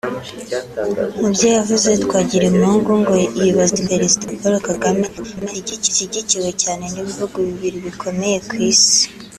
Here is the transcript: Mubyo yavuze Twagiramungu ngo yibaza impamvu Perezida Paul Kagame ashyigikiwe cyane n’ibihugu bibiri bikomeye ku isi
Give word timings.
Mubyo 1.19 1.47
yavuze 1.57 1.89
Twagiramungu 2.05 2.91
ngo 3.01 3.13
yibaza 3.39 3.75
impamvu 3.81 3.89
Perezida 3.91 4.25
Paul 4.41 4.55
Kagame 4.67 5.05
ashyigikiwe 5.87 6.49
cyane 6.61 6.83
n’ibihugu 6.93 7.35
bibiri 7.47 7.77
bikomeye 7.87 8.37
ku 8.47 8.53
isi 8.69 9.01